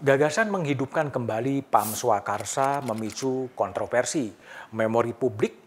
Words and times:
Gagasan 0.00 0.54
menghidupkan 0.54 1.10
kembali 1.10 1.66
PAM 1.66 1.90
Swakarsa 1.90 2.78
memicu 2.86 3.50
kontroversi. 3.58 4.30
Memori 4.78 5.10
publik 5.10 5.58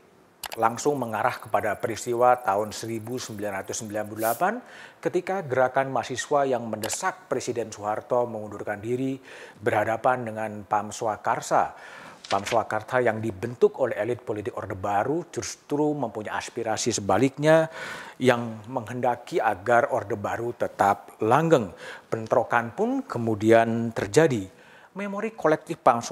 langsung 0.56 0.96
mengarah 1.02 1.36
kepada 1.36 1.76
peristiwa 1.76 2.40
tahun 2.40 2.72
1998 2.72 5.04
ketika 5.04 5.44
gerakan 5.44 5.92
mahasiswa 5.92 6.48
yang 6.48 6.64
mendesak 6.64 7.28
Presiden 7.28 7.68
Soeharto 7.68 8.24
mengundurkan 8.24 8.80
diri 8.80 9.20
berhadapan 9.60 10.24
dengan 10.24 10.64
PAM 10.64 10.96
Swakarsa 10.96 11.76
PAM 12.24 12.44
yang 13.04 13.20
dibentuk 13.20 13.78
oleh 13.84 14.00
elit 14.00 14.24
politik 14.24 14.56
Orde 14.56 14.74
Baru 14.74 15.28
justru 15.30 15.94
mempunyai 15.94 16.34
aspirasi 16.34 16.96
sebaliknya 16.96 17.68
yang 18.18 18.64
menghendaki 18.72 19.38
agar 19.38 19.92
Orde 19.92 20.16
Baru 20.16 20.56
tetap 20.56 21.20
langgeng. 21.22 21.70
Bentrokan 22.08 22.74
pun 22.74 23.04
kemudian 23.04 23.92
terjadi. 23.92 24.48
Memori 24.94 25.34
kolektif 25.34 25.82
PAM 25.82 26.06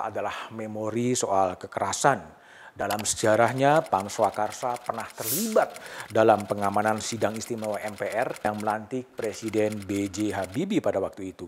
adalah 0.00 0.48
memori 0.56 1.12
soal 1.12 1.60
kekerasan. 1.60 2.42
Dalam 2.72 3.04
sejarahnya, 3.04 3.84
PAM 3.84 4.08
Swakarsa 4.08 4.80
pernah 4.80 5.04
terlibat 5.04 5.76
dalam 6.08 6.48
pengamanan 6.48 7.04
sidang 7.04 7.36
istimewa 7.36 7.76
MPR 7.76 8.40
yang 8.48 8.56
melantik 8.56 9.12
Presiden 9.12 9.84
B.J. 9.84 10.32
Habibie 10.32 10.80
pada 10.80 10.96
waktu 10.96 11.36
itu. 11.36 11.44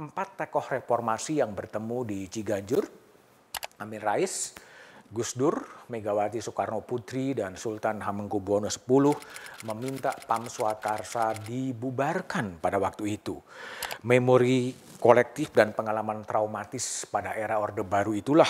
Empat 0.00 0.40
tokoh 0.40 0.64
reformasi 0.64 1.44
yang 1.44 1.52
bertemu 1.52 1.98
di 2.08 2.18
Ciganjur 2.32 3.05
Amin 3.76 4.00
Rais, 4.00 4.56
Gus 5.12 5.36
Dur, 5.36 5.60
Megawati 5.92 6.40
Soekarno 6.40 6.82
Putri, 6.82 7.36
dan 7.36 7.54
Sultan 7.54 8.02
Hamengkubuwono 8.02 8.66
X 8.66 8.80
meminta 9.68 10.16
PAM 10.16 10.50
Swakarsa 10.50 11.36
dibubarkan 11.44 12.58
pada 12.58 12.80
waktu 12.80 13.20
itu. 13.20 13.38
Memori 14.02 14.74
kolektif 14.98 15.52
dan 15.52 15.76
pengalaman 15.76 16.24
traumatis 16.24 17.06
pada 17.06 17.36
era 17.36 17.60
Orde 17.60 17.84
Baru 17.84 18.16
itulah 18.16 18.48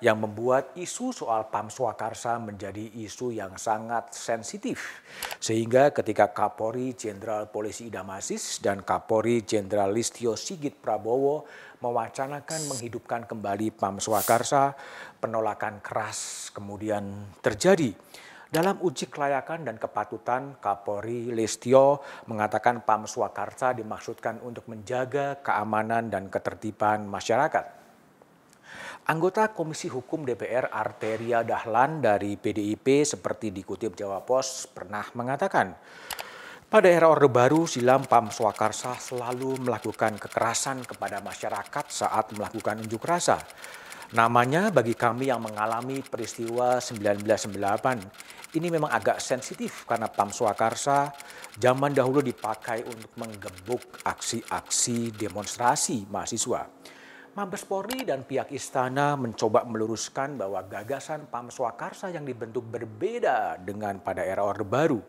yang 0.00 0.16
membuat 0.20 0.72
isu 0.76 1.12
soal 1.12 1.52
PAM 1.52 1.68
Swakarsa 1.68 2.40
menjadi 2.40 2.88
isu 3.04 3.36
yang 3.36 3.56
sangat 3.60 4.16
sensitif. 4.16 5.04
Sehingga 5.36 5.92
ketika 5.92 6.32
Kapolri 6.32 6.96
Jenderal 6.96 7.52
Polisi 7.52 7.92
Idam 7.92 8.08
Aziz 8.08 8.60
dan 8.64 8.80
Kapolri 8.80 9.44
Jenderal 9.44 9.92
Listio 9.92 10.36
Sigit 10.40 10.72
Prabowo 10.80 11.44
mewacanakan 11.84 12.60
menghidupkan 12.72 13.28
kembali 13.28 13.76
PAM 13.76 14.00
Swakarsa, 14.00 14.76
penolakan 15.20 15.84
keras 15.84 16.48
kemudian 16.52 17.32
terjadi. 17.44 17.92
Dalam 18.50 18.82
uji 18.82 19.06
kelayakan 19.06 19.62
dan 19.62 19.78
kepatutan, 19.78 20.58
Kapolri 20.58 21.30
Listio 21.30 22.02
mengatakan 22.26 22.82
PAM 22.82 23.06
Swakarsa 23.06 23.78
dimaksudkan 23.78 24.42
untuk 24.42 24.66
menjaga 24.66 25.38
keamanan 25.38 26.10
dan 26.10 26.26
ketertiban 26.26 27.06
masyarakat. 27.06 27.79
Anggota 29.10 29.50
Komisi 29.50 29.90
Hukum 29.90 30.22
DPR 30.22 30.70
Arteria 30.70 31.42
Dahlan 31.42 31.98
dari 31.98 32.38
PDIP 32.38 33.02
seperti 33.02 33.50
dikutip 33.50 33.98
Jawa 33.98 34.22
Pos 34.22 34.70
pernah 34.70 35.02
mengatakan, 35.18 35.74
pada 36.70 36.86
era 36.86 37.10
Orde 37.10 37.26
Baru, 37.26 37.66
Silam 37.66 38.06
Pam 38.06 38.30
Swakarsa 38.30 38.94
selalu 39.02 39.66
melakukan 39.66 40.14
kekerasan 40.14 40.86
kepada 40.86 41.18
masyarakat 41.26 41.90
saat 41.90 42.30
melakukan 42.38 42.86
unjuk 42.86 43.02
rasa. 43.02 43.42
Namanya 44.14 44.70
bagi 44.70 44.94
kami 44.94 45.26
yang 45.26 45.42
mengalami 45.42 46.06
peristiwa 46.06 46.78
1998, 46.78 48.54
ini 48.62 48.68
memang 48.70 48.94
agak 48.94 49.18
sensitif 49.18 49.90
karena 49.90 50.06
Pam 50.06 50.30
Swakarsa 50.30 51.10
zaman 51.58 51.90
dahulu 51.90 52.22
dipakai 52.22 52.86
untuk 52.86 53.10
menggebuk 53.18 54.06
aksi-aksi 54.06 55.18
demonstrasi 55.18 56.06
mahasiswa. 56.06 56.62
Mabes 57.40 57.64
Polri 57.64 58.04
dan 58.04 58.20
pihak 58.20 58.52
istana 58.52 59.16
mencoba 59.16 59.64
meluruskan 59.64 60.36
bahwa 60.36 60.60
gagasan 60.60 61.24
Pam 61.24 61.48
Swakarsa 61.48 62.12
yang 62.12 62.28
dibentuk 62.28 62.68
berbeda 62.68 63.56
dengan 63.56 63.96
pada 63.96 64.20
era 64.20 64.44
Orde 64.44 64.68
Baru. 64.68 65.00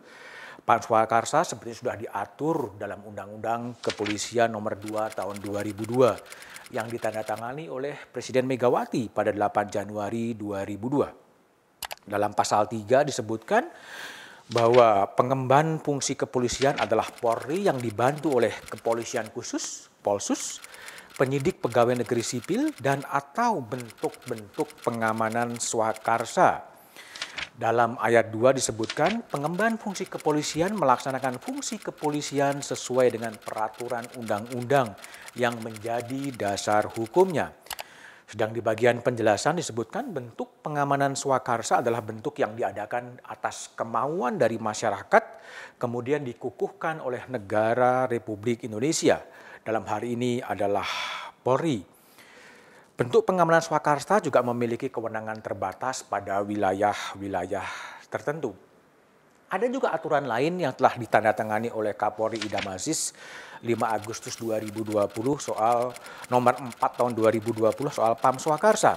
Pam 0.64 0.80
Swakarsa 0.80 1.44
seperti 1.44 1.84
sudah 1.84 1.92
diatur 1.92 2.72
dalam 2.80 3.04
Undang-Undang 3.04 3.84
Kepolisian 3.84 4.48
Nomor 4.48 4.80
2 4.80 5.12
Tahun 5.12 5.36
2002 5.44 6.72
yang 6.72 6.88
ditandatangani 6.88 7.68
oleh 7.68 8.00
Presiden 8.08 8.48
Megawati 8.48 9.12
pada 9.12 9.28
8 9.28 9.68
Januari 9.68 10.32
2002. 10.32 12.08
Dalam 12.08 12.32
pasal 12.32 12.64
3 12.64 13.12
disebutkan 13.12 13.68
bahwa 14.48 15.04
pengemban 15.20 15.76
fungsi 15.84 16.16
kepolisian 16.16 16.80
adalah 16.80 17.12
Polri 17.12 17.68
yang 17.68 17.76
dibantu 17.76 18.40
oleh 18.40 18.56
kepolisian 18.72 19.28
khusus, 19.28 19.92
Polsus, 20.00 20.64
penyidik 21.16 21.60
pegawai 21.60 22.02
negeri 22.04 22.24
sipil 22.24 22.72
dan 22.80 23.04
atau 23.08 23.60
bentuk-bentuk 23.60 24.68
pengamanan 24.84 25.60
swakarsa. 25.60 26.68
Dalam 27.52 28.00
ayat 28.00 28.32
2 28.32 28.56
disebutkan 28.56 29.24
pengemban 29.28 29.76
fungsi 29.76 30.08
kepolisian 30.08 30.72
melaksanakan 30.76 31.36
fungsi 31.36 31.80
kepolisian 31.80 32.64
sesuai 32.64 33.12
dengan 33.12 33.36
peraturan 33.36 34.08
undang-undang 34.16 34.96
yang 35.36 35.56
menjadi 35.60 36.32
dasar 36.32 36.88
hukumnya. 36.88 37.52
Sedang 38.24 38.56
di 38.56 38.64
bagian 38.64 39.04
penjelasan 39.04 39.60
disebutkan 39.60 40.08
bentuk 40.12 40.51
pengamanan 40.62 41.18
swakarsa 41.18 41.82
adalah 41.82 42.00
bentuk 42.00 42.38
yang 42.38 42.54
diadakan 42.54 43.18
atas 43.26 43.74
kemauan 43.74 44.38
dari 44.38 44.56
masyarakat, 44.56 45.24
kemudian 45.76 46.22
dikukuhkan 46.22 47.02
oleh 47.02 47.26
negara 47.26 48.06
Republik 48.06 48.62
Indonesia 48.62 49.18
dalam 49.66 49.82
hari 49.82 50.14
ini 50.14 50.38
adalah 50.38 50.86
Polri. 51.42 51.82
Bentuk 52.94 53.26
pengamanan 53.26 53.58
swakarsa 53.58 54.22
juga 54.22 54.38
memiliki 54.46 54.86
kewenangan 54.86 55.42
terbatas 55.42 56.06
pada 56.06 56.38
wilayah-wilayah 56.46 57.66
tertentu. 58.06 58.54
Ada 59.52 59.68
juga 59.68 59.92
aturan 59.92 60.24
lain 60.24 60.64
yang 60.64 60.72
telah 60.72 60.96
ditandatangani 60.96 61.68
oleh 61.76 61.92
Kapolri 61.92 62.40
Idam 62.40 62.64
Aziz 62.72 63.12
5 63.60 63.68
Agustus 63.84 64.40
2020 64.40 64.96
soal 65.36 65.92
nomor 66.32 66.56
4 66.56 66.80
tahun 66.80 67.12
2020 67.12 67.60
soal 67.92 68.16
PAM 68.16 68.40
Swakarsa. 68.40 68.96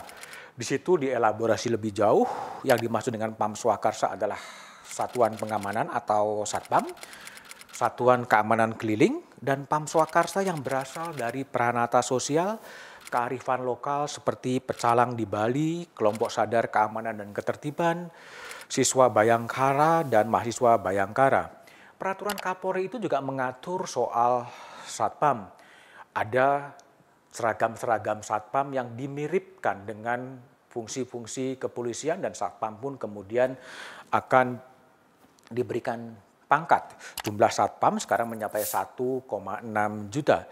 Di 0.56 0.64
situ 0.64 0.96
dielaborasi 0.96 1.68
lebih 1.68 1.92
jauh 1.92 2.24
yang 2.64 2.80
dimaksud 2.80 3.12
dengan 3.12 3.36
PAM 3.36 3.60
Swakarsa 3.60 4.16
adalah 4.16 4.40
satuan 4.88 5.36
pengamanan 5.36 5.92
atau 5.92 6.48
Satpam 6.48 6.88
Satuan 7.76 8.24
Keamanan 8.24 8.80
Keliling, 8.80 9.20
dan 9.36 9.68
Pam 9.68 9.84
Swakarsa 9.84 10.40
yang 10.48 10.64
berasal 10.64 11.12
dari 11.12 11.44
peranata 11.44 12.00
sosial, 12.00 12.56
kearifan 13.12 13.68
lokal 13.68 14.08
seperti 14.08 14.64
pecalang 14.64 15.12
di 15.12 15.28
Bali, 15.28 15.84
kelompok 15.92 16.32
sadar 16.32 16.72
keamanan 16.72 17.20
dan 17.20 17.36
ketertiban, 17.36 18.08
siswa 18.72 19.12
Bayangkara, 19.12 20.08
dan 20.08 20.32
mahasiswa 20.32 20.80
Bayangkara. 20.80 21.68
Peraturan 22.00 22.40
Kapolri 22.40 22.88
itu 22.88 22.96
juga 22.96 23.20
mengatur 23.20 23.92
soal 23.92 24.48
satpam. 24.88 25.52
Ada 26.16 26.80
seragam-seragam 27.36 28.24
satpam 28.24 28.72
yang 28.72 28.96
dimiripkan 28.96 29.84
dengan 29.84 30.40
fungsi-fungsi 30.72 31.60
kepolisian 31.60 32.24
dan 32.24 32.32
satpam 32.32 32.80
pun 32.80 32.96
kemudian 32.96 33.56
akan 34.12 34.56
diberikan 35.52 36.16
pangkat. 36.48 36.96
Jumlah 37.28 37.52
satpam 37.52 38.00
sekarang 38.00 38.32
mencapai 38.32 38.64
1,6 38.64 39.28
juta. 40.08 40.48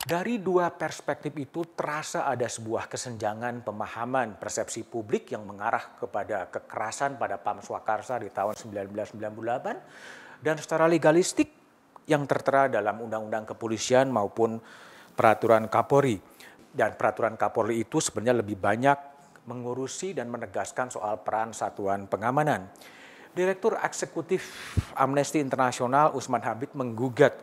Dari 0.00 0.40
dua 0.40 0.72
perspektif 0.72 1.28
itu 1.36 1.60
terasa 1.76 2.24
ada 2.24 2.48
sebuah 2.48 2.88
kesenjangan 2.88 3.60
pemahaman 3.60 4.40
persepsi 4.40 4.80
publik 4.88 5.36
yang 5.36 5.44
mengarah 5.44 5.92
kepada 6.00 6.48
kekerasan 6.48 7.20
pada 7.20 7.36
PAM 7.36 7.60
Swakarsa 7.60 8.16
di 8.16 8.32
tahun 8.32 8.56
1998 8.56 10.40
dan 10.40 10.56
secara 10.56 10.88
legalistik 10.88 11.52
yang 12.08 12.24
tertera 12.24 12.72
dalam 12.72 13.04
Undang-Undang 13.04 13.52
Kepolisian 13.52 14.08
maupun 14.08 14.56
Peraturan 15.20 15.68
Kapolri. 15.68 16.16
Dan 16.72 16.96
Peraturan 16.96 17.36
Kapolri 17.36 17.84
itu 17.84 18.00
sebenarnya 18.00 18.40
lebih 18.40 18.56
banyak 18.56 18.96
mengurusi 19.44 20.16
dan 20.16 20.32
menegaskan 20.32 20.88
soal 20.88 21.20
peran 21.20 21.52
satuan 21.52 22.08
pengamanan. 22.08 22.72
Direktur 23.36 23.76
Eksekutif 23.84 24.72
Amnesty 24.96 25.44
Internasional 25.44 26.16
Usman 26.16 26.40
Habib 26.40 26.72
menggugat 26.72 27.36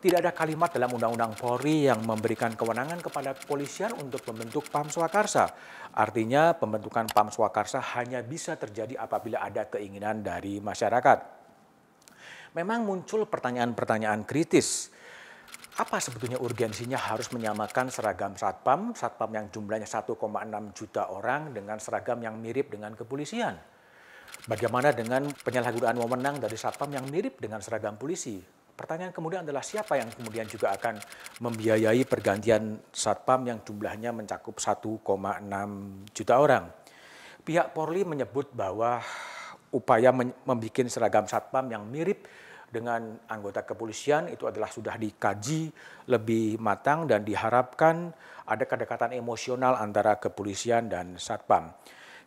tidak 0.00 0.24
ada 0.24 0.32
kalimat 0.32 0.72
dalam 0.72 0.88
Undang-Undang 0.88 1.36
Polri 1.36 1.84
yang 1.90 2.00
memberikan 2.00 2.56
kewenangan 2.56 3.02
kepada 3.04 3.36
kepolisian 3.36 3.92
untuk 3.98 4.24
membentuk 4.32 4.64
PAM 4.72 4.88
Swakarsa. 4.88 5.52
Artinya 5.92 6.56
pembentukan 6.56 7.12
PAM 7.12 7.28
Swakarsa 7.28 7.82
hanya 7.98 8.24
bisa 8.24 8.56
terjadi 8.56 8.96
apabila 8.96 9.44
ada 9.44 9.68
keinginan 9.68 10.24
dari 10.24 10.64
masyarakat. 10.64 11.18
Memang 12.56 12.88
muncul 12.88 13.28
pertanyaan-pertanyaan 13.28 14.24
kritis. 14.24 14.96
Apa 15.78 16.02
sebetulnya 16.02 16.42
urgensinya 16.42 16.98
harus 16.98 17.30
menyamakan 17.30 17.86
seragam 17.86 18.34
Satpam, 18.34 18.98
Satpam 18.98 19.30
yang 19.30 19.46
jumlahnya 19.46 19.86
1,6 19.86 20.18
juta 20.74 21.06
orang 21.06 21.54
dengan 21.54 21.78
seragam 21.78 22.18
yang 22.18 22.34
mirip 22.34 22.74
dengan 22.74 22.98
kepolisian? 22.98 23.54
Bagaimana 24.50 24.90
dengan 24.90 25.30
penyalahgunaan 25.30 25.94
wewenang 26.02 26.42
dari 26.42 26.58
satpam 26.58 26.90
yang 26.90 27.06
mirip 27.06 27.38
dengan 27.38 27.62
seragam 27.62 27.94
polisi? 27.94 28.42
Pertanyaan 28.74 29.14
kemudian 29.14 29.46
adalah 29.46 29.62
siapa 29.62 29.98
yang 30.02 30.10
kemudian 30.10 30.50
juga 30.50 30.74
akan 30.74 30.98
membiayai 31.46 32.02
pergantian 32.10 32.82
satpam 32.90 33.46
yang 33.46 33.62
jumlahnya 33.62 34.10
mencakup 34.10 34.58
1,6 34.58 34.98
juta 36.10 36.34
orang. 36.42 36.64
Pihak 37.46 37.70
Polri 37.70 38.02
menyebut 38.02 38.50
bahwa 38.50 38.98
upaya 39.70 40.10
membuat 40.10 40.90
seragam 40.90 41.30
satpam 41.30 41.70
yang 41.70 41.86
mirip 41.86 42.26
dengan 42.68 43.16
anggota 43.32 43.64
kepolisian 43.64 44.28
itu 44.28 44.44
adalah 44.44 44.68
sudah 44.68 45.00
dikaji 45.00 45.72
lebih 46.08 46.60
matang 46.60 47.08
dan 47.08 47.24
diharapkan 47.24 48.12
ada 48.48 48.64
kedekatan 48.64 49.16
emosional 49.16 49.76
antara 49.76 50.16
kepolisian 50.20 50.88
dan 50.88 51.16
satpam. 51.16 51.72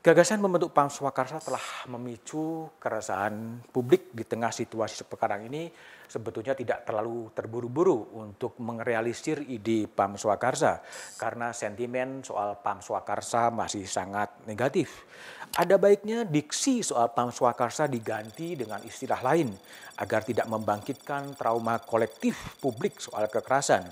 Gagasan 0.01 0.41
membentuk 0.41 0.73
PAM 0.73 0.89
Swakarsa 0.89 1.37
telah 1.37 1.61
memicu 1.85 2.65
keresahan 2.81 3.61
publik 3.69 4.09
di 4.09 4.25
tengah 4.25 4.49
situasi 4.49 5.05
sekarang 5.05 5.45
ini 5.45 5.69
sebetulnya 6.09 6.57
tidak 6.57 6.89
terlalu 6.89 7.29
terburu-buru 7.37 8.17
untuk 8.17 8.57
merealisir 8.65 9.45
ide 9.45 9.85
PAM 9.85 10.17
Swakarsa 10.17 10.81
karena 11.21 11.53
sentimen 11.53 12.25
soal 12.25 12.57
PAM 12.65 12.81
Swakarsa 12.81 13.53
masih 13.53 13.85
sangat 13.85 14.41
negatif. 14.49 15.05
Ada 15.51 15.75
baiknya 15.75 16.23
diksi 16.23 16.79
soal 16.79 17.11
PAM 17.11 17.27
Swakarsa 17.27 17.83
diganti 17.83 18.55
dengan 18.55 18.79
istilah 18.87 19.19
lain 19.19 19.51
agar 19.99 20.23
tidak 20.23 20.47
membangkitkan 20.47 21.35
trauma 21.35 21.75
kolektif 21.83 22.55
publik 22.63 23.03
soal 23.03 23.27
kekerasan. 23.27 23.83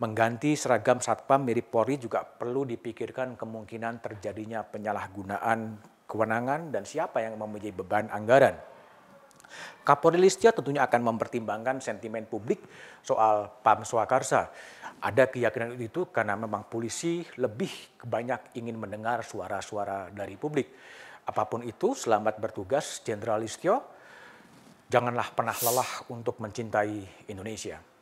Mengganti 0.00 0.56
seragam 0.56 1.04
satpam 1.04 1.44
mirip 1.44 1.68
Polri 1.68 2.00
juga 2.00 2.24
perlu 2.24 2.64
dipikirkan 2.64 3.36
kemungkinan 3.36 4.00
terjadinya 4.00 4.64
penyalahgunaan 4.64 5.76
kewenangan 6.08 6.72
dan 6.72 6.88
siapa 6.88 7.20
yang 7.20 7.36
mempunyai 7.36 7.76
beban 7.76 8.08
anggaran. 8.08 8.56
Kapolri 9.84 10.16
Listia 10.16 10.50
tentunya 10.50 10.82
akan 10.84 11.00
mempertimbangkan 11.14 11.78
sentimen 11.84 12.24
publik 12.24 12.64
soal 13.04 13.52
PAM 13.60 13.84
Swakarsa. 13.84 14.48
Ada 15.04 15.28
keyakinan 15.28 15.76
itu 15.76 16.08
karena 16.08 16.34
memang 16.34 16.64
polisi 16.66 17.20
lebih 17.36 18.00
banyak 18.00 18.56
ingin 18.56 18.80
mendengar 18.80 19.20
suara-suara 19.20 20.08
dari 20.08 20.40
publik. 20.40 20.72
Apa 21.24 21.44
pun 21.48 21.64
itu, 21.64 21.92
selamat 21.92 22.40
bertugas 22.40 23.04
Jenderal 23.04 23.44
Listio. 23.44 23.80
Janganlah 24.88 25.32
pernah 25.32 25.56
lelah 25.56 26.08
untuk 26.12 26.40
mencintai 26.40 27.28
Indonesia. 27.28 27.93